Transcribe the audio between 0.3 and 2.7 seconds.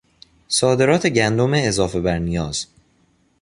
صادرات گندم اضافه برنیاز